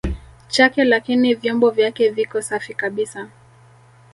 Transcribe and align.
chake 0.47 0.83
lakini 0.83 1.35
vyombo 1.35 1.69
vyake 1.69 2.09
viko 2.09 2.41
safi 2.41 2.73
kabisa 2.73 3.29